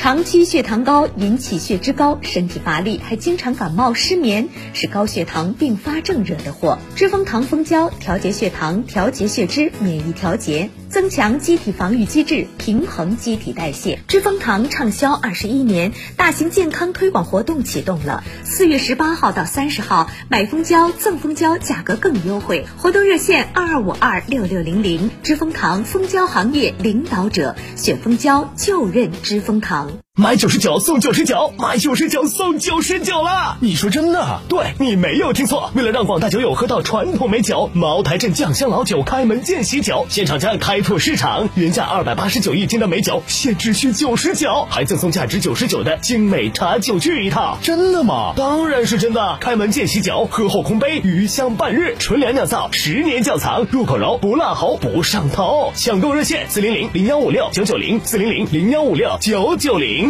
[0.00, 6.78] 长期血糖高引起血脂高，身体乏力，还经常感冒失眠，是高血糖并发症惹的祸。
[6.96, 10.70] 知蜂糖蜂胶调节血糖，调节血脂，免疫调节。
[10.88, 14.00] 增强机体防御机制，平衡机体代谢。
[14.08, 18.24] 知蜂糖畅销二十一年，大型健康推广活动启动了。
[18.42, 22.66] 四月十八号到三十号，买蜂胶赠蜂胶，价格更优惠。
[22.78, 25.10] 活动热线二二五二六六零零。
[25.22, 29.89] 知蜂糖蜂胶行业领导者，选蜂胶就认知蜂糖。
[29.90, 30.09] Young.
[30.20, 33.56] 买九十九送九十九，买九十九送九十九了！
[33.60, 34.42] 你说真的？
[34.50, 35.70] 对你没有听错。
[35.74, 47.56] 为了让广大酒友喝到传统美酒，茅台镇酱香老酒开门见喜酒，现场将开拓市场，原价二百八十九一斤的美酒，现只需九十九，还赠送价值九十九的精美茶酒具一套。
[47.62, 48.34] 真的吗？
[48.36, 49.38] 当然是真的。
[49.40, 55.72] 开门见喜酒，喝后空杯，余香半日，纯粮酿造，十年窖藏，入口柔，不辣喉，不上头。
[55.74, 60.09] 抢购热线：四零零零幺五六九九零，四零零零幺五六九九零。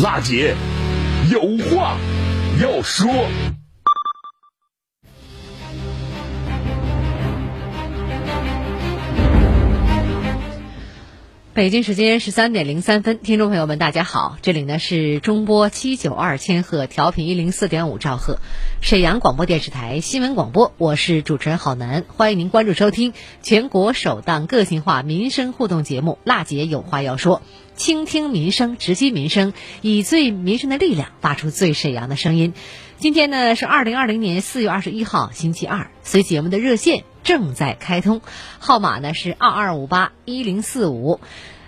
[0.00, 0.54] 辣姐
[1.28, 1.98] 有话
[2.62, 3.10] 要说。
[11.52, 18.38] 北京时间十三点零三分，听众朋友们，大家好，这里呢是中波七九二千赫，调频一零四点五兆赫，
[18.80, 27.38] 沈阳广播电视台新闻广播，我是主持人郝楠，欢迎您关注收听全国首档个性化民生互动节目《辣姐有话要说》，
[27.78, 32.52] 倾听民生，直击民生，以最民生的力量发出最沈阳的声音。
[32.98, 38.20] 今天呢是二零二零年四月二十一号，星期二，随节目的热线正在开通，
[38.58, 41.20] 号码呢是二二五八一零四五。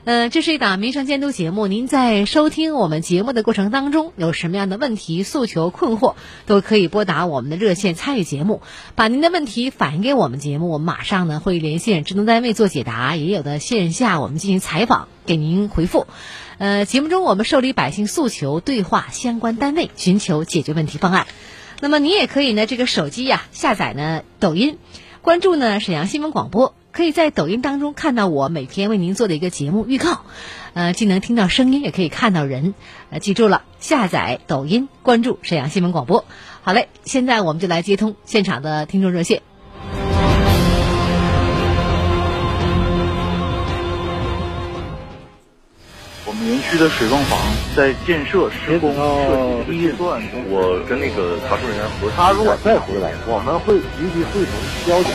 [0.05, 1.67] 呃，这是一档民生监督节目。
[1.67, 6.15] 您在收听我们节目的过程当中，有什么样的问题、诉求、困惑，
[6.47, 8.63] 都可以拨打我们的热线参与节目，
[8.95, 16.07] 把您的问题反映给我们节目，我们马上呢会连线职能单位做解答，也有的线下我们进行采访，给您回复。
[16.57, 21.27] 呃，节目中我们受理百姓诉求，对话相关单位，寻求解决问题方案。
[21.81, 24.79] 那么您也可以呢，这个手机呀下载呢抖音，
[25.23, 26.75] 关注呢沈阳新闻广播。
[26.93, 30.23] 可以在抖音当中看到我每天为您做的一个节目预告，
[30.75, 32.75] 呃，既能听到声音，也可以看到人。
[33.11, 36.25] 呃，记住了，下载抖音，关注沈阳新闻广播。
[36.63, 39.43] 好嘞，现在我们就来接通现场的听众热线。
[46.71, 47.37] 区的水泵房
[47.75, 52.15] 在建设施工设计预算，我跟那个查出人员核实。
[52.17, 54.55] 他如果再回来，我们会立即汇总
[54.87, 55.13] 交警。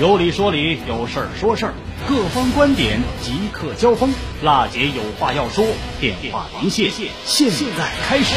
[0.00, 1.74] 有理说理，有事儿说事儿，
[2.08, 4.10] 各方观点即刻交锋。
[4.42, 5.66] 辣姐有话要说，
[6.00, 6.88] 电话连线，
[7.24, 8.34] 现在开始。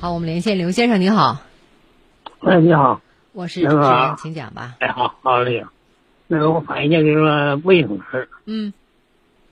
[0.00, 1.38] 好，我们连线刘先生，你好。
[2.40, 3.00] 哎，你好，
[3.32, 4.74] 我是主持人，请讲吧。
[4.80, 5.64] 哎，好，好嘞。
[6.26, 8.72] 那个我反映一下这个卫生事嗯。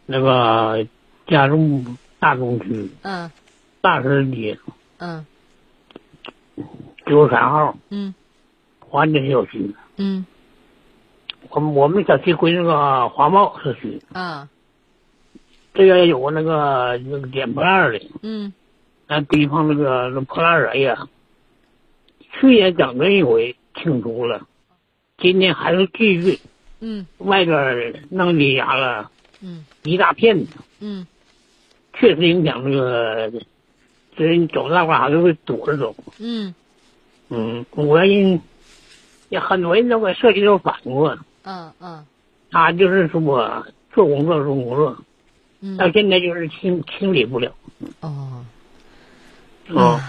[0.07, 0.89] 那个
[1.31, 2.91] 家中大东区。
[3.03, 3.31] 嗯。
[3.81, 4.59] 大石街。
[4.99, 5.25] 嗯。
[7.07, 7.77] 九十三号。
[7.89, 8.15] 嗯。
[8.81, 9.75] 华景小区。
[9.97, 10.27] 嗯。
[11.49, 14.03] 我们我们小区归那个华茂社区。
[14.13, 14.49] 啊。
[15.73, 18.03] 这边有个那个那个捡破烂的。
[18.23, 18.53] 嗯。
[19.07, 21.09] 那堆放那个那破烂人呀。
[22.33, 24.47] 去年整了一回清除了，
[25.19, 26.41] 今年还是继续。
[26.81, 27.07] 嗯。
[27.19, 29.11] 外边弄的啥了。
[29.41, 29.65] 嗯。
[29.85, 30.47] 一大片。
[30.81, 31.07] 嗯。
[31.93, 33.31] 确实影响这个，
[34.17, 35.95] 就是你走那块还是会堵着走。
[36.19, 36.55] 嗯。
[37.29, 38.41] 嗯，我人
[39.29, 41.19] 也很多人都给社区都反映过。
[41.45, 42.05] 嗯嗯。
[42.51, 43.21] 他就是说
[43.93, 44.97] 做工作做工作，
[45.61, 45.77] 嗯。
[45.77, 47.53] 到现在就是清清理不了。
[48.01, 48.45] 哦。
[49.69, 50.01] 哦。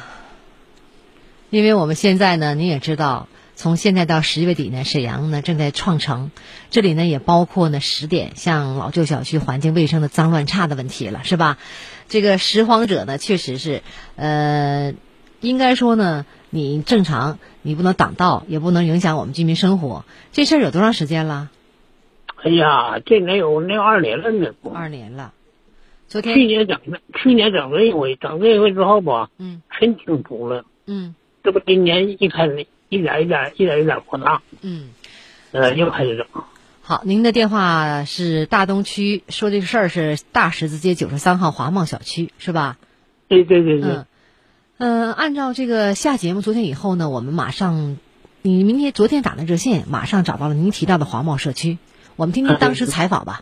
[1.49, 3.27] 因为我们现在呢，你也知道，
[3.61, 6.31] 从现在到十月底呢，沈阳呢正在创城，
[6.71, 11.59] 这里呢也包括呢十点像老旧小区环境卫生的脏乱差的问题了，是吧？
[12.07, 13.83] 这个拾荒者呢，确实是，
[14.15, 14.95] 呃，
[15.41, 20.05] 应该说呢，你正常，你不能挡道，也不能影响我们居民生活。
[20.31, 21.51] 这事儿有多长时间了？
[22.43, 24.55] 哎呀，这能有那二年了呢。
[24.73, 25.33] 二年了。
[26.07, 30.65] 昨天去年整的，去年整这一回，整这一回之后吧，嗯，全清除了。
[30.87, 31.13] 嗯。
[31.43, 34.89] 这不今年一开始一点一点一点一点扩大，嗯，
[35.53, 36.25] 呃，又开始整。
[36.81, 42.75] 好，您的电话是大东区，说这个事儿是大十字街九十三号华茂小区，是吧？
[43.29, 43.91] 对对对对。
[44.77, 47.95] 嗯，呃，按照这个下节目昨天以后呢，我们马上，
[48.41, 51.77] 你明天昨天打的热线，马上找到了您提到的华茂社区，
[52.17, 53.41] 我们听听当时采访吧。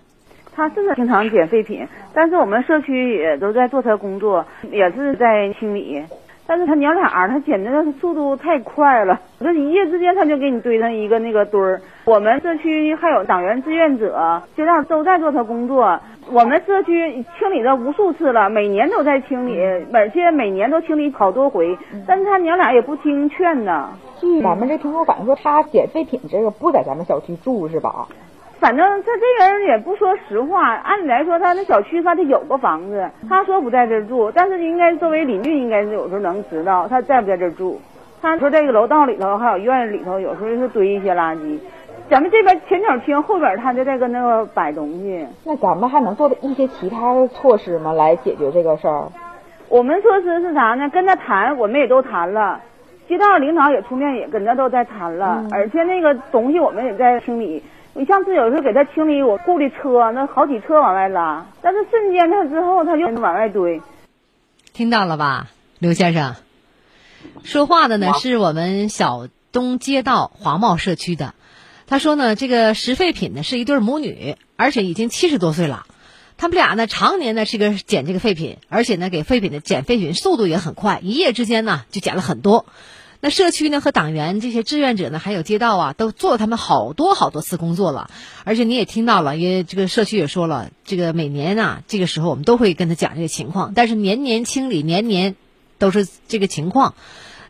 [0.55, 6.03] 他是经常捡废品，但是我们社区也都在做他工作，也是在清理。
[6.49, 11.79] 但是他娘俩儿，他简直是速度太快了，这一夜之间他就给你堆上一个那个堆儿。
[12.05, 15.99] 我们社区还有党员志愿者，就让都在做他工作。
[16.31, 19.61] 我们社区清理了无数次了，每年都在清理，
[19.93, 21.77] 而且每年都清理好多回。
[22.07, 23.91] 但是他娘俩也不听劝呢。
[24.19, 28.07] 据咱们这听众反映说，他捡废品这个不在咱们小区住是吧？
[28.59, 37.79] 反正他这人也不说实话，按理来说他那小区他得有个房子，他说不在这儿住，但是应该作为邻居，应该是有时候能知道他在不在这儿住。
[38.21, 41.57] 他说这个楼道里头还有院子里头，有时候是堆一些垃圾。
[42.09, 45.25] 咱们这边前脚厅，后边他就在跟那个摆东西。
[45.45, 47.93] 那咱们还能做一些其他的措施吗？
[47.93, 49.07] 来解决这个事儿？
[49.69, 50.89] 我们措施是啥呢？
[50.89, 52.59] 跟他谈，我们也都谈了，
[53.07, 57.63] 街道领导也出面，也跟他都在谈了，而且那个东西我们也在清理。
[57.95, 63.81] 你上次有时候给他清理我雇的车，那好几车往外拉，但是瞬间他之后他就往外堆。
[64.73, 65.47] 听到了吧，
[65.79, 66.35] 刘先生？
[67.43, 71.33] 说话的呢是我们小东街道华茂社区的，
[71.87, 75.85] 他说呢，这个拾废品呢是一对母女，而且已经七十多岁了，
[76.37, 82.65] 他们俩呢常年呢这个捡这个废品，而且呢给废品的捡废品速度也很快，一夜之间呢就捡了很多。
[83.21, 88.09] 那社区呢和党员这些志愿者呢，还有街道啊，都做了他们好多好多次工作了。
[88.45, 93.73] 而且你也听到了，因为这个社区也说了，这个每年啊这个时候我们都会跟他讲这个情况。
[93.75, 95.35] 但是年年清理，年年
[95.77, 96.95] 都是这个情况。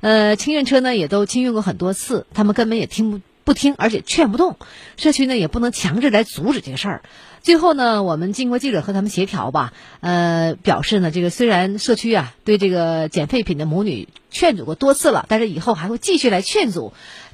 [0.01, 4.57] 呃，清运车呢也都清运过很多次，他们根本也听不不听，而且劝不动。
[4.97, 7.01] 社区呢也不能强制来阻止这个事儿。
[7.41, 16.93] 最后呢，我们经过记者和他们协调吧，呃，表示呢，这个虽然社区啊对这个捡废品的母女劝阻过多次了，但是以后还会继续来劝阻，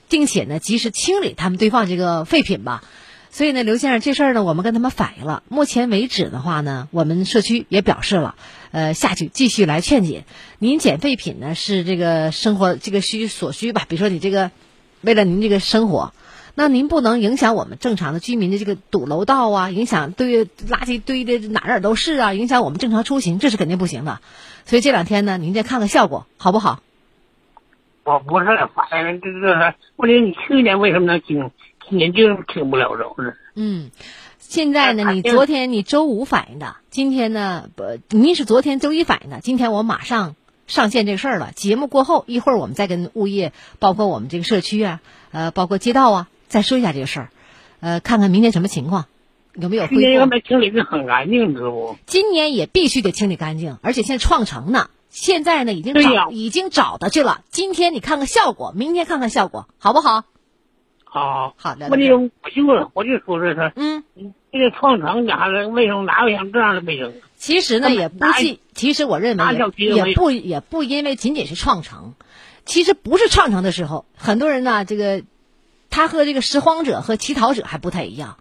[0.10, 2.84] 并且呢及时清理他们堆放这个废品吧。
[3.32, 5.44] 所以呢，刘先生这事儿呢，我们跟他们反映了。
[5.50, 8.36] 目前为止的话呢，我们社区也表示了，
[8.72, 10.24] 呃，下去继续来劝解。
[10.58, 14.52] 您捡废品呢是这个生活这个需所需吧，比如说你这个
[15.02, 16.14] 为了您这个生活。
[16.58, 24.22] 那您不能影响我们正常的居民的这个堵楼道啊，影响堆垃圾堆的哪哪都是啊，影响我们正常出行，这是肯定不行的。
[24.66, 26.80] 所以这两天呢，您再看看效果好不好？
[28.06, 28.46] 我不是
[28.76, 31.50] 反正这个问你，你去年为什么能清，
[31.90, 33.36] 今年就是清不了，都是。
[33.56, 33.90] 嗯，
[34.38, 40.36] 现在呢，你昨天你周五反映的，今天呢不，您是昨天周一反映的，今天我马上
[40.68, 41.52] 上线这个事儿了。
[41.56, 46.28] 节目过后一会儿，我们再跟物业，包括我们这个社区啊，呃，包括街道啊。
[46.48, 47.30] 再说一下这个事儿，
[47.80, 49.06] 呃，看看明天什么情况，
[49.56, 50.20] 有没有今年恢复？
[50.20, 51.98] 原本清理的很干净，知不？
[52.06, 57.41] 今年也必须得清理干净，而且现在创城呢，现在呢已经找已经找到去了。
[57.50, 60.25] 今天你看看效果，明天看看效果，好不好？
[61.05, 61.88] 好，好的。
[61.89, 64.03] 我就我就我就说这他，嗯，
[64.51, 67.13] 这个创城家的卫生哪有像这样的卫生？
[67.38, 69.45] 其实呢，也不哪仅，其实我认为
[69.77, 72.13] 也不也不因为仅仅是创城，
[72.65, 75.24] 其实不是创城的时候，很多人呢，这个
[75.89, 78.38] 他和这个拾荒者和乞讨者还不太一样。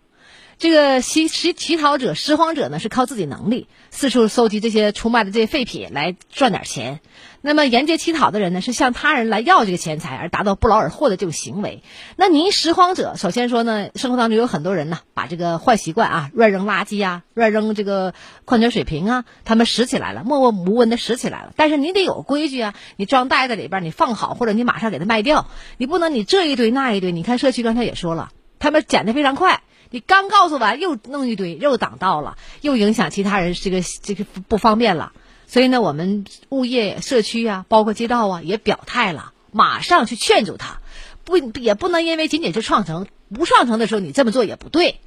[0.58, 7.00] 这个乞乞乞讨者、拾荒者呢，是靠自己能力四处搜集这些出卖的这些废品来赚点钱。
[7.40, 11.82] 那么沿街乞讨的人呢，是向他人来要这个钱财，而达到不劳而获的这种行为。
[12.16, 18.14] 那您拾荒者，首先说呢，生活当中有很多人呢，把这个坏习惯啊，乱扔垃圾啊，乱扔这个
[18.46, 21.52] 矿泉水瓶啊，他们拾起来了，默默无闻的拾起来了。
[21.56, 27.12] 但是你得有规矩啊，你装袋子里边，你放好，或者你马上给它卖掉，你不能你这一堆那一堆。
[27.12, 29.62] 你看社区刚才也说了，他们捡的非常快。
[29.94, 35.12] 你刚告诉完，又弄一堆，又挡道了，又影响其他人，这个这个不方便了。
[35.46, 40.80] 所以呢，我们物业、社区啊，包括街道啊，也表态了，马上去劝阻他，
[41.22, 44.98] 不也不能因为仅仅是创城，不创城的时候你这么做也不对，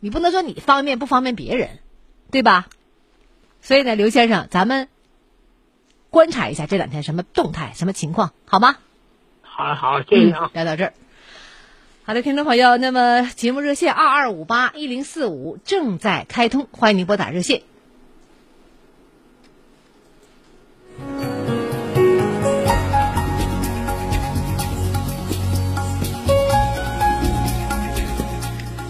[0.00, 1.78] 你不能说你方便不方便别人，
[2.32, 2.66] 对吧？
[3.60, 4.88] 所以呢，刘先生，咱们
[6.10, 8.78] 观察一下这两天什么动态、什么情况，好吗？
[9.42, 10.50] 好好，谢谢啊。
[10.52, 10.94] 聊到这儿。
[12.04, 17.62] 好的，听众朋友，那么节目热线二二五八一零四五正在开通，欢迎您拨打热线。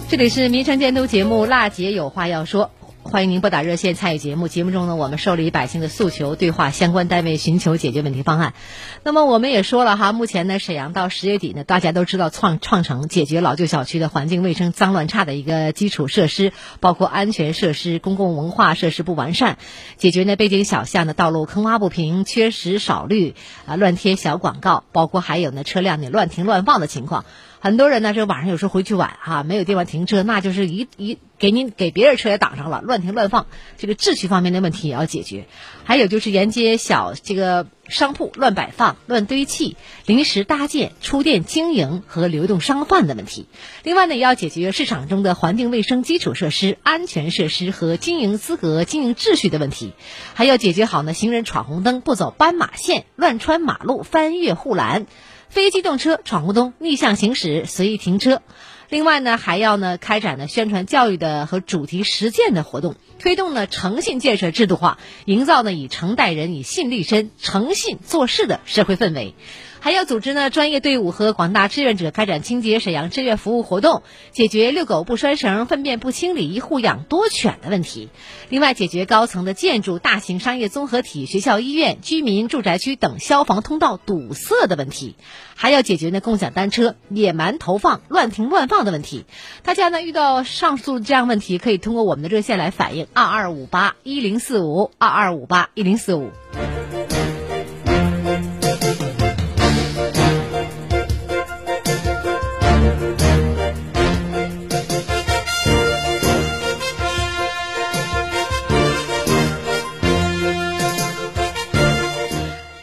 [0.09, 2.71] 这里是民生监督节目《辣姐有话要说》，
[3.05, 4.47] 欢迎您拨打热线参与节目。
[4.47, 8.55] 节目中呢，我们受理百姓的诉求，对话相关单位，寻求解决问题方案。
[9.03, 19.59] 那么我们也说了哈，目前呢，沈阳到十月底呢，大家都知道创创城解决老旧小区的环境卫生脏乱差的一个基础设施，包括安全设施、公共文化设施不完善，
[19.97, 23.35] 解决呢背景小巷的道路坑洼不平、缺石少绿
[23.67, 27.25] 啊，乱贴小广告，包括还有呢车辆呢乱停乱放的情况。
[27.63, 33.47] 很多人呢，这晚上有时候回去晚哈、没有地方停车，那就是一一给您给别人车也挡上了，乱停乱放，
[33.79, 35.47] 这个秩序方面的问题也要解决。
[35.85, 39.77] 还有就是沿街小这个商铺乱摆放、乱堆砌、
[40.07, 43.47] 临时搭建、出店经营和流动商贩的问题。
[43.85, 49.93] 另外呢，也要解决市场中的环境卫生基础设施、安全设施和经营资格、经营秩序的问题，
[50.35, 55.07] 还要解决好呢行人闯红灯不走斑马线、乱穿马路、翻越护栏。
[55.53, 58.41] 非机动车闯红灯、逆向行驶、随意停车。
[58.89, 69.35] 另外呢，还要呢开展呢宣传教育的和主题实践的活动，推动呢诚信建设制度化，营造呢以诚待人、以信立身、诚信做事的社会氛围。
[69.83, 78.09] 还要组织呢专业队伍和广大志愿者开展清洁沈阳志愿服务活动，解决遛狗不拴绳、粪便不清理、一户养多犬的问题。
[78.49, 85.17] 另外，解决高层的建筑、大型商业综合体、学校、医院、居民住宅区等消防通道堵塞的问题，
[85.57, 89.25] 还要解决呢共享单车野蛮投放、乱停乱放的问题。
[89.65, 96.31] 大家呢遇到上述这样问题，可以通过我们的热线来反映：二二五八一零四五二二五八一零四五。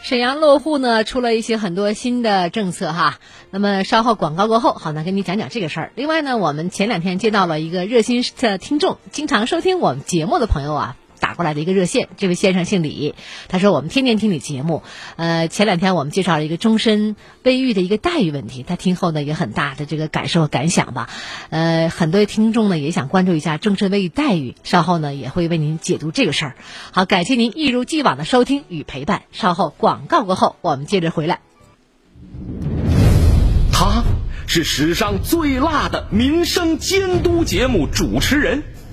[0.10, 3.20] 沈阳落户呢出了一些很多新的政策哈，
[3.52, 5.92] 那么稍后广告过后，好呢跟你讲讲这个事儿。
[5.94, 10.98] 另外呢，我们前两天接到了一个热心的听众，经常收听我们节目的朋友啊。
[11.20, 13.16] 打过来的一个热线，这位先生姓李，
[13.48, 14.84] 他说我们天天听你节目，
[15.16, 21.10] 呃，前两天我们介绍了一个终身卫浴的一个待遇问题，他听后呢也很大的这个感受感想吧，
[21.50, 26.56] 呃，很多听众呢也想关注一下终身卫浴待遇，稍后呢也会为您解读这个事儿。
[26.92, 31.40] 好，感谢您一如既往的收听与陪伴，稍后广告过后我们接着回来。
[33.72, 34.04] 他
[34.48, 38.64] 是史上最辣的民生监督节目主持人。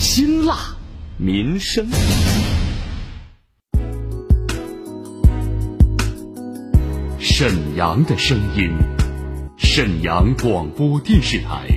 [0.00, 0.56] 辛辣。
[1.18, 1.86] 民生。
[7.18, 8.70] 沈阳的声音
[9.58, 11.68] 沈阳广播电视台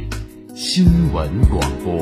[0.56, 1.94] 新闻广播。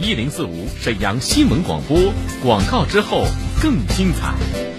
[0.00, 2.10] 一零四五沈阳新闻广播
[2.42, 3.26] 广告之后
[3.60, 4.75] 更精彩。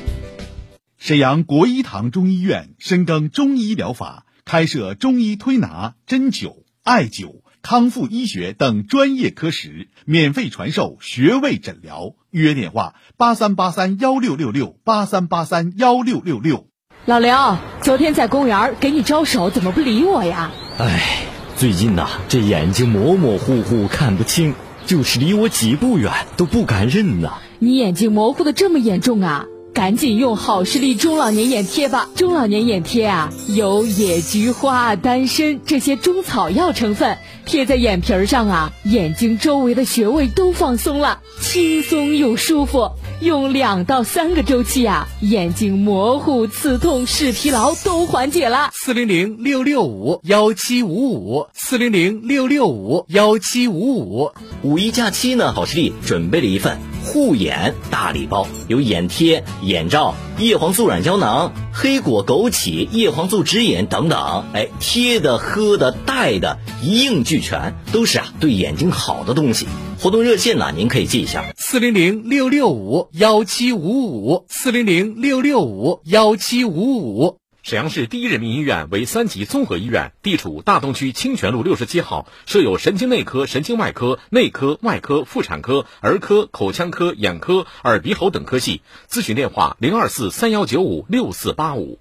[1.08, 12.16] 沈阳国医堂中医院深耕中医疗法，开设中医推拿、针灸、艾灸、康复医学等专业科室，免费传授穴位诊疗。
[12.30, 16.68] 预约电话：八三八三幺六六六八三八三幺六六六。
[17.06, 20.52] 老刘，昨天在公园给你招手，怎么不理我呀？
[20.78, 21.24] 哎，
[21.56, 27.38] 最近呐，这眼睛模模糊糊，看不清，就是离我几步远都不敢认呐。
[27.60, 29.46] 你眼睛模糊的这么严重啊？
[29.78, 32.10] 赶紧用好视力中老年眼贴吧！
[32.16, 42.90] 中老年眼贴啊，有野菊花、丹参这些中草药成分，贴在眼皮上啊，眼睛周围的穴位都放松了，轻松又舒服。
[43.22, 48.72] 用两到三个周期啊，眼睛模糊、刺痛、视疲劳都缓解了。
[48.74, 54.32] 四零零六六五幺七五五，四零零六六五幺七五五。
[54.64, 64.46] 五一假期呢，好视力准备了一份护眼大礼包，有眼贴、眼罩、叶黄素软胶囊、黑果枸杞叶黄素指引等等。
[64.54, 69.68] 哎，贴的、喝的、戴的，一应俱全，都是啊对眼睛好的东西。
[70.00, 77.38] 活动热线呢，您可以记一下：四零零六六五幺七五五，四零零六六五幺七五五。
[77.68, 88.84] 沈阳市第一人民医院为三级综合医院，地处大东区清泉路六十七号，设有神经内科、神经外科、内科、外科、妇产科、儿科、口腔科、眼科、耳鼻喉等科系。
[89.10, 92.00] 咨询电话：零二四三幺九五六四八五。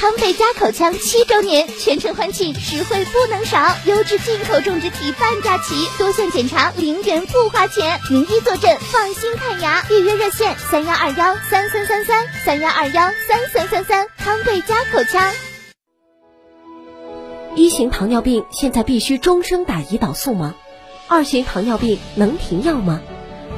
[0.00, 9.84] 康贝佳口腔七周年，全程欢庆，实惠不能少，优质进口种植体半价起，多项检查零元不花钱，名医坐镇，放心看牙。
[9.90, 14.06] 预约热线：三幺二幺三三三三三幺二幺三三三三。
[14.16, 15.30] 康贝佳口腔。
[17.54, 20.54] 一型糖尿病现在必须终生打胰岛素吗？
[21.08, 23.02] 二型糖尿病能停药吗？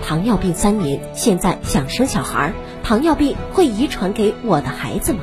[0.05, 2.53] 糖尿病三年，现在想生小孩，
[2.83, 5.23] 糖尿病会遗传给我的孩子吗？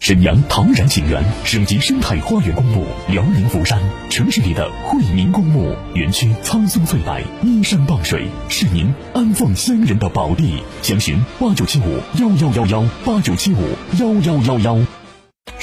[0.00, 10.62] 沈阳唐然景园省级生态花园公墓，辽宁福山城市里的惠民公墓，园区苍松翠柏，依山傍水，是您安放先人的宝地。
[10.82, 13.58] 详询八九七五幺幺幺幺八九七五
[13.98, 14.87] 幺幺幺幺。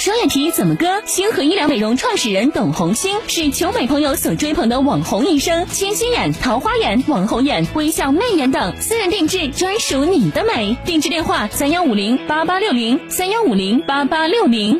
[0.06, 1.02] 双眼皮怎么割？
[1.08, 10.78] 星河医疗美容创始人董红星是求美朋友所追捧的网红医生，清新眼、桃花眼、网红眼、微笑媚眼等，私人定制，专属你的美。
[10.86, 14.80] 定制电话：三幺五零八八六零三幺五零八八六零。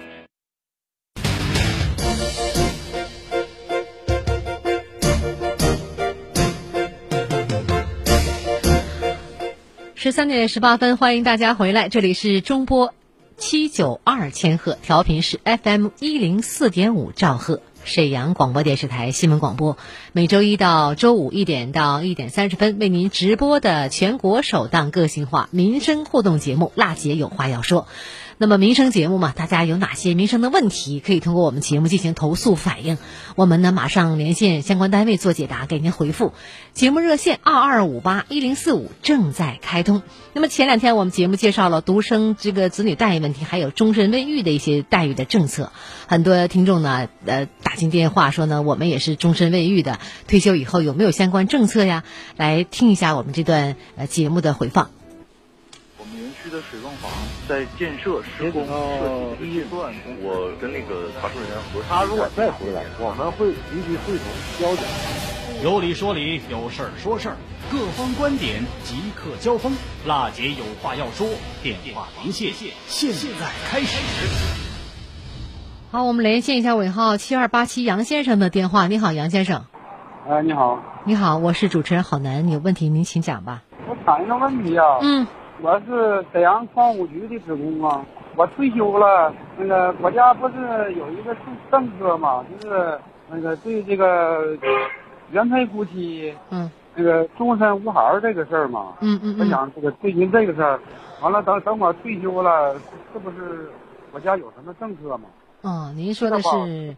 [9.96, 12.94] 十三点十八分，欢迎大家回来，这里是中波。
[13.38, 19.78] 七九二千赫调频是 FM 一零四点五兆赫，沈阳广播电视台新闻广播，
[20.14, 27.82] 每周一到周五一点到一点三十分为您直播的全国首档个性化民生互动节目《辣姐有话要说》。
[28.38, 32.98] 那么民生节目嘛，大家有哪些民生的问题，可以通过我们节目进行投诉反映，
[33.36, 36.34] 我们呢马上连线相关单位做解答，给您回复。
[36.74, 40.04] 节目热线二二五八一零四五正在开通。
[40.34, 45.72] 那么前两天我们节目介绍了独生这个子女待遇问题，还有终身未育的一些待遇的政策。
[46.08, 52.04] 很多听众呢，呃，打进电话说呢，我们也是终身未育的，退休以后有没有相关政策呀？
[52.36, 54.90] 来听一下我们这段呃节目的回放。
[56.46, 57.12] 我们园区的水泵房
[57.48, 61.86] 在建设施工设计第一段，我跟那个查收人员核实。
[61.90, 64.26] 他如果再回来，我们会立即会同
[64.60, 64.86] 交警。
[65.64, 67.38] 有理说理，有事儿说事儿，
[67.72, 69.74] 各方观点即刻交锋。
[70.06, 71.28] 辣姐有话要说，
[71.64, 72.54] 电话连线，
[72.88, 73.98] 现在开始。
[75.92, 78.88] 好，我们连线一下尾号七二八七杨先生的电话。
[78.88, 79.66] 你好，杨先生。
[80.30, 80.80] 哎，你好。
[81.06, 83.64] 你好，我是主持人郝楠，你有问题您请讲吧。
[83.88, 84.86] 我谈一个问题啊。
[85.02, 85.26] 嗯。
[85.62, 90.56] 我是沈阳矿务局的职工啊，我退休了，那个国家不是
[90.94, 94.58] 有一个政政策嘛，就是那个对这个
[95.32, 100.80] 原配夫妻，嗯，那个终身无孩儿这个事儿嘛，嗯嗯我想这个对您这个事儿，
[101.22, 102.76] 完了等等我退休了，
[103.14, 103.70] 是不是
[104.12, 105.30] 国家有什么政策吗？
[105.62, 106.96] 哦，您说的是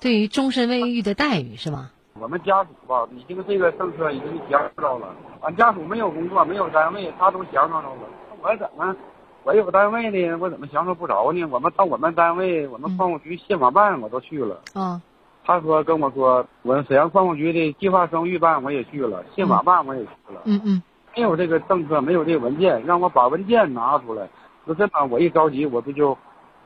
[0.00, 1.90] 对于终身未育的待遇是吗？
[2.20, 5.08] 我们家属吧，已经这个政策已经享受到了。
[5.42, 8.00] 俺家属没有工作，没有单位，他都享受到了。
[8.42, 8.96] 我怎么，
[9.44, 10.36] 我有单位呢？
[10.38, 11.44] 我怎么享受不着呢？
[11.44, 14.60] 我们到我们单位，我们矿务局信访办我都去了。
[14.74, 15.00] 嗯，
[15.44, 20.40] 他说跟我说，我沈阳矿务局的计划生育办我也去了，信访办我也去了。
[20.44, 20.82] 嗯嗯，
[21.14, 24.28] 没有这个政策，没有这个文件，让我把文件拿出来。
[24.64, 26.16] 说这么，我一着急，我不就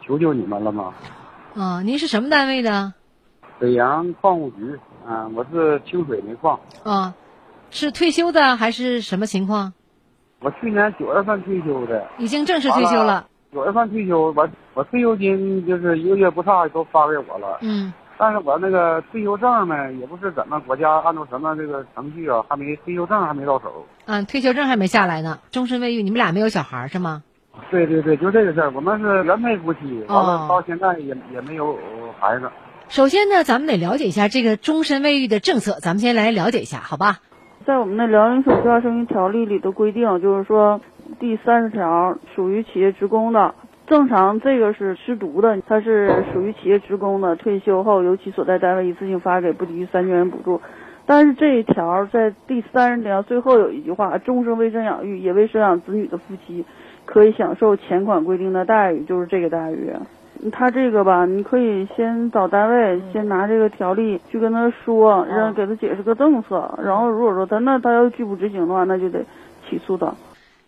[0.00, 0.94] 求求你们了吗？
[1.54, 2.94] 哦，您是什么单位的？
[3.58, 4.78] 沈阳矿务局，
[5.10, 6.56] 啊，我是清水煤矿。
[6.84, 7.12] 啊，
[7.70, 9.72] 是退休的还是什么情况？
[10.40, 13.26] 我去年九月份退休的，已经正式退休了。
[13.52, 17.58] 九月份退休，我我退休金就是一个月不差都发给我了。
[17.62, 23.84] 嗯，但是我那个退休证呢，也不是怎么国家按照什么这个程序啊，还没退休证还没到手。
[24.06, 27.24] 啊，退休证还没下来呢，终身未育，你们俩没有小孩是吗？
[27.68, 31.76] 对对对，就这个事儿，我们是原配夫妻，完哦了到现在也也没有
[32.20, 32.48] 孩子。
[32.90, 37.20] 首先呢，咱们得了解一下这个终身未育的政策，咱们先来了解一下，好吧？
[37.64, 40.80] 在我们的辽宁省计划生育条例里的规定，就是说
[41.20, 43.54] 第三十条属于企业职工的，
[43.86, 50.60] 正常这个是失独的，它是属于企业职工的，退休后由其所在单位一次性发给不低于三千元补助。
[51.06, 56.64] 但是这一条在第三十条最后有一句话：终生未生养育也未生养子女的夫妻，
[57.04, 59.92] 可以享受前款规定的待遇，就是这个待遇。
[60.50, 66.78] 他这个吧，你可以先找单位，先拿这个条例去跟他说，让给他解释个政策。
[66.82, 69.26] 然后如果说他那他要拒不执行的话，那就得
[69.68, 70.14] 起诉他。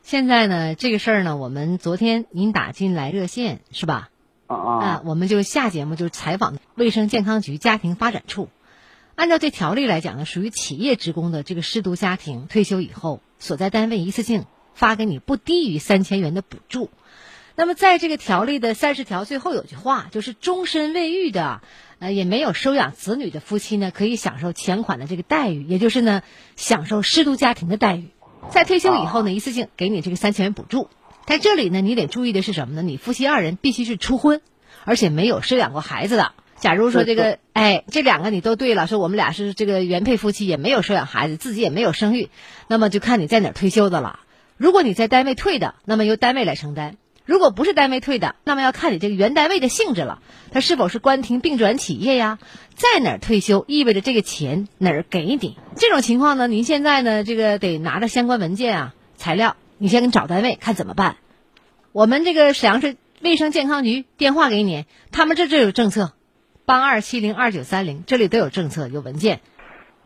[0.03, 4.11] 现在呢，这个事儿呢，我们昨天您打进来热线是吧？
[4.49, 5.03] 啊啊！
[5.07, 8.49] 我们就下节目就采访卫生健康局家庭发展处。
[9.15, 16.91] 按照这条例来讲呢，属于企业职工的这个失独家庭退休以后，所在单位一次性发给你不低于三千元的补助。
[17.62, 21.61] 那么在这个条例的三十条最后有句话，就是终身未育的，
[22.01, 26.22] 呃，也没有收养子女的夫妻呢，可以享受前款的这个待遇，也就是呢，
[26.57, 28.09] 享受失独家庭的待遇。
[28.51, 30.88] 在退休以后呢，一次性给你这个三千元补助。
[31.25, 32.83] 在这里呢，你得注意的是什么呢？
[32.83, 34.40] 你夫妻二人必须是初婚，
[34.85, 36.33] 而且没有收养过孩子的。
[36.57, 42.29] 假如说这个，哎，这两个你都对了，说我们俩是这个原配夫妻，也没有收养孩子，自己也没有生育，
[42.66, 44.18] 那么就看你在哪儿退休的了。
[44.57, 46.96] 如果你在单位退的，那么由单位来承担；
[47.33, 52.38] 如果不是单位退的，那么要看你这个原单位的性质了，它是否是关停并转企业呀，
[52.75, 55.57] 在哪儿退休，意味着这个钱哪儿给你。
[55.75, 61.16] 这种情况呢，您现在呢，这个得拿着相关文件啊材料，你先给找单位看怎么办。
[61.92, 66.12] 我们这个沈阳市卫生健康局电话给你，他们这这有政策。
[66.66, 69.40] 八二七零二九三零，这里都有政策有文件，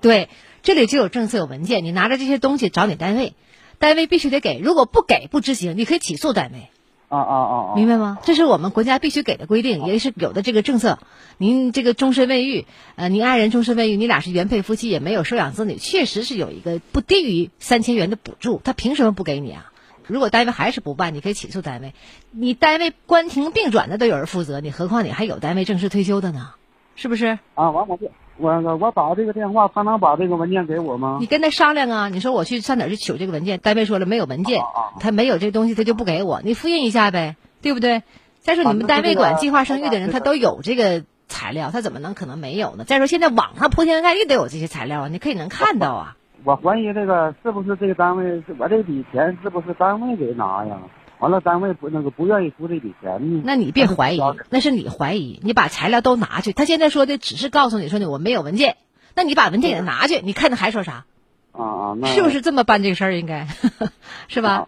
[0.01, 0.29] 对，
[0.63, 3.35] 这里就有政策有文件，你拿着这些东西找你单位，
[3.81, 6.71] 单位必须得给，如果不给不执行，你可以起诉单位。
[7.09, 7.75] 啊啊啊啊！
[7.77, 8.19] 明白吗？
[8.25, 10.99] 这是我们国家必须给的规定，也是有的这个政策。
[11.39, 12.67] 您这个终身未育，
[12.97, 19.71] 呃，您爱人终身未育，你俩是原配夫妻，也没有收养子女，确实是有一个不低于三千元的补助，他凭什么不给你啊？
[20.07, 21.93] 如果单位还是不办，你可以起诉单位。
[22.31, 26.51] 你单位关停并转的都有人负责，你何况你还有单位正式退休的呢？
[26.95, 27.39] 是不是？
[27.55, 27.99] 啊，完我
[28.39, 31.19] 我我我打这个电话，他能把这个文件给我吗？
[31.21, 33.59] 你跟他商量啊，你说我去上哪儿去取这个文件？
[33.59, 34.61] 单位说了没有文件，
[35.01, 36.41] 他没有这东西，他就不给我。
[36.43, 38.03] 你复印一下呗，对不对？
[38.41, 42.85] 再说你们单位管计划生育的人，他都有这个材料，他怎么能可能没有呢？
[42.85, 46.17] 再说现在网上铺天盖地都有这些材料啊，你可以能看到啊。
[46.45, 50.79] 我怀疑这个是不是这个单位是我这笔钱是不是单位给拿呀？
[51.19, 53.43] 完了，单位不那个不愿意出这笔钱呢？
[53.45, 55.41] 那你别怀疑，那是你怀疑。
[55.43, 58.77] 你把材料都拿去，他现在说的只是告诉你说呢，我没有文件。
[59.15, 61.05] 那你把文件给他拿去，你看他还说啥？
[61.53, 63.17] 啊啊，那是不是这么办这个事儿？
[63.17, 63.49] 应该
[64.29, 64.67] 是吧？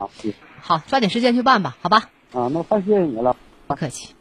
[0.63, 2.09] 好，抓紧时间去办吧，好吧？
[2.33, 4.15] 啊，那太谢谢你了，不客气。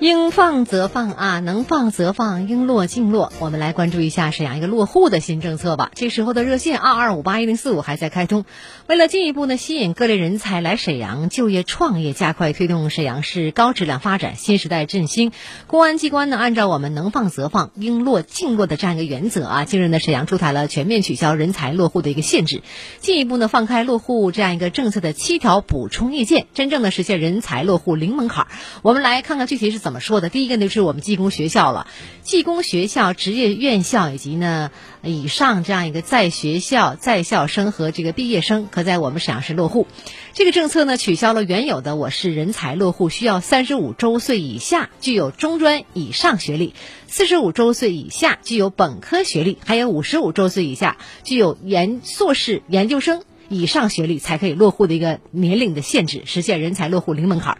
[0.00, 3.32] 应放则放啊，能放则放，应落尽落。
[3.40, 5.90] 我们来关注一下沈阳一个落户的新政策吧。
[5.92, 8.44] 这时候的热线二二五八一零四五还在开通。
[8.86, 15.32] 为了进一步呢吸引各类人才来沈阳就业创业，加快推动沈阳市高质量发展、新时代振兴，
[15.66, 22.62] 公安机关呢按照我们能放则放、应落尽落的这样一个原则啊，近日呢沈阳出台了全面取消人才落户的一个限制，
[23.00, 28.46] 进一步呢放开落户这样一个政策的七条补充意见，真正的实现人才落户零门槛。
[28.82, 29.87] 我们来看看具体是怎。
[29.88, 30.28] 怎么说的？
[30.28, 31.86] 第一个呢，就是我们技工学校了，
[32.20, 34.70] 技工学校、职业院校以及呢
[35.02, 39.86] 以上这样一个在学校在校生和这个毕业生，可在我们沈阳市落户。
[40.34, 46.74] 这个政策呢，取消了原有的我市人才落户需要三十五周岁以下具有中专以上学历，
[47.06, 53.22] 四十五周岁以下具有本科学历，还有五十五周岁以下具有研硕士研究生。
[53.48, 57.58] 以上学历才可以落户的一个年龄的限制，实现人才落户零门槛。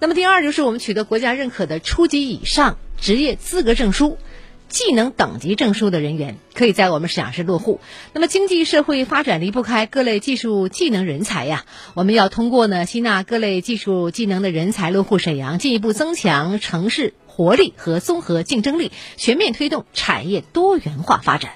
[0.00, 4.18] 那么第二就是我们取得国家认可的初级以上职业资格证书、
[4.68, 7.80] 技能等级证书的人员，可以在我们沈阳市落户。
[8.12, 21.52] 那么经济社会发展离不开各类技术技能人才呀，我们要通过呢吸纳各类技术技能的人才落户沈阳，进一步增强城市活力和综合竞争力，全面推动产业多元化发展。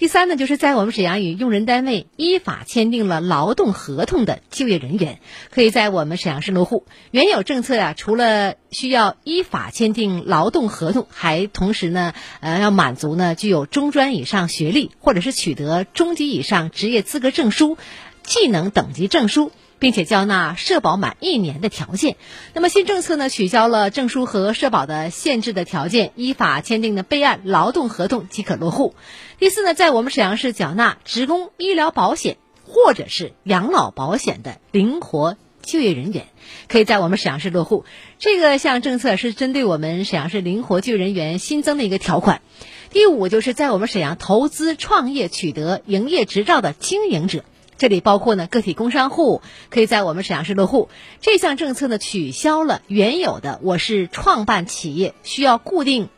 [0.00, 6.86] 第三呢，就是在我们沈阳与用人单位依法签订了劳动合同的就业人员，可以在我们沈阳市落户。
[7.10, 17.76] 原有政策呀，除了需要依法签订劳动合同，还同时呢，呃，要满足呢具有中专以上学历，或者是取得中级以上职业资格证书、
[18.22, 19.52] 技能等级证书。
[19.80, 22.16] 并且交纳社保满一年的条件，
[22.54, 28.94] 那么新政策呢取消了证书和社保的限制的条件，依法签订的备案劳动合同即可落户。
[29.38, 36.26] 第四呢，在我们沈阳市缴纳职工医疗保险或者是养老保险的灵活就业人员，
[36.68, 37.84] 可以在我们沈阳市落户。
[38.18, 42.42] 这个项政策是针对我们沈阳市灵活就业人员新增的一个条款。
[42.90, 47.44] 第五，就是在我们沈阳投资创业取得营业执照的经营者。
[47.80, 49.40] 这里包括呢个体工商户
[49.70, 50.90] 可以在我们沈阳市落户。
[51.22, 56.10] 这项政策呢取消了原有的我市创办企业需要固定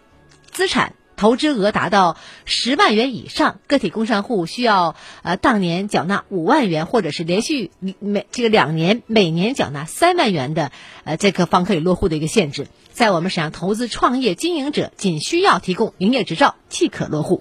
[0.50, 7.70] 资产投资额达到十万元以上，个体工商户需要呃当年缴纳五万元，或者是连续
[8.00, 10.72] 每这个两年每年缴纳三万元的
[11.04, 12.66] 呃这个方可以落户的一个限制。
[12.90, 17.40] 在我们沈阳投资创业经营者仅需要提供营业执照即可落户。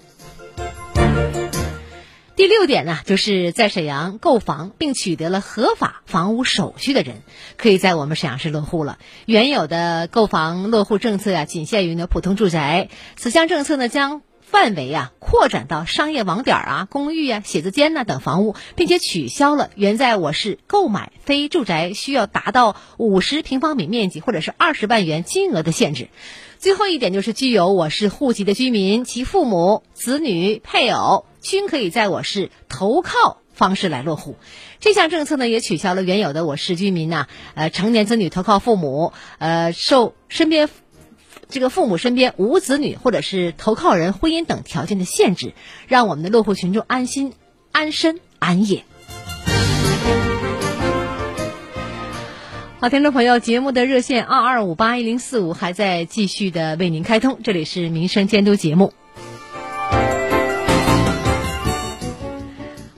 [2.34, 7.22] 第六点呢，就是在沈阳购房并取得了合法房屋手续的人，
[7.58, 8.98] 可以在我们沈阳市落户了。
[9.26, 26.08] 原有的购房落户政策呀，仅限于呢普通住宅，此项政策呢将范围啊扩展到商业网点啊、公寓啊、写字间呐等房屋，并且取消了原在我市购买非住宅需要达到五十平方米面积或者是二十万元金额的限制。
[26.58, 31.24] 最后一点就是具有我市户籍的居民，其父母、子女、配偶。
[31.40, 34.36] 均可以在我市投靠方式来落户，
[34.78, 40.68] 这项政策呢也取消了原有的我市居民呐，呃，成年子女投靠父母，呃，受身边
[41.52, 45.52] 这个父母身边无子女或者是投靠人婚姻等条件的限制，
[45.86, 47.34] 让我们的落户群众安心、
[47.72, 48.84] 安身、安业。
[52.80, 58.94] 好，听众朋友，节目的热线二二五八一零四五还在继续的为您开通，这里是民生监督节目。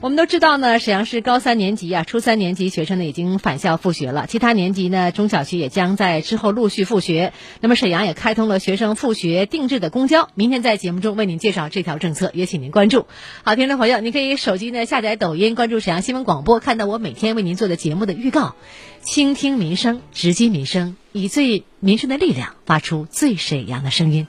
[0.05, 7.33] 我们都知道呢，沈阳市高三年级啊，初三年级学生呢已经返校复学了，其他年级呢，中小学也将在之后陆续复学。
[7.59, 13.07] 那么沈阳也开通了学生复学定制的公交，明天在节目中为您介绍这条政策，也请您关注。
[13.41, 18.53] 好，听众朋友，您可以手机呢下载抖音，关注沈阳新闻广播，看到我每天为您做的节目的预告，
[19.01, 24.27] 倾听民生，直击民生，以最民生的力量发出最沈阳的声音。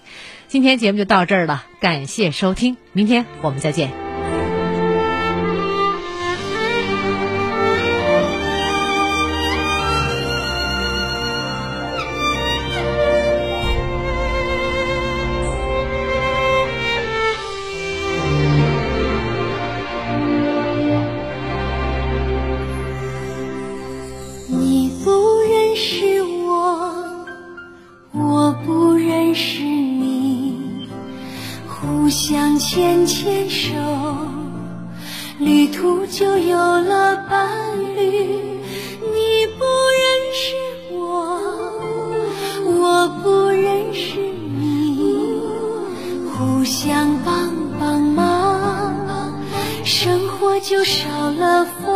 [0.48, 4.05] 今天节目就到这儿了，感谢收听，明天我们再见。
[50.68, 51.95] 就少了风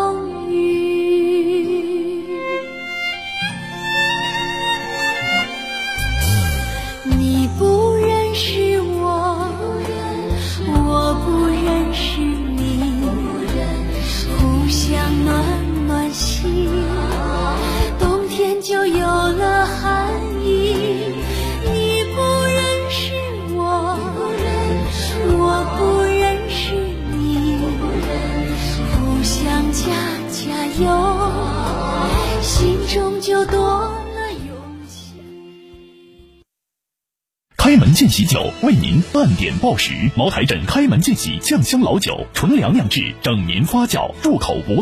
[38.10, 39.92] 喜酒为您半点报时。
[40.16, 44.74] 茅台镇开门见喜酱香老酒，纯粮酿制，整年发酵，入口不。